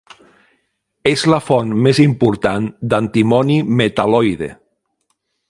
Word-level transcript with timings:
És 1.11 1.25
la 1.33 1.39
font 1.49 1.75
més 1.87 1.99
important 2.05 2.71
d'antimoni 2.95 3.59
metal·loide. 3.83 4.51